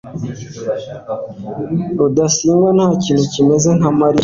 [1.99, 4.19] rudasingwa ntakintu kimeze nka mariya cyane